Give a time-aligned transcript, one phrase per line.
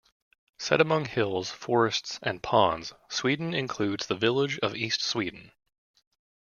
[0.57, 5.51] Set among hills, forests and ponds, Sweden includes the village of East Sweden.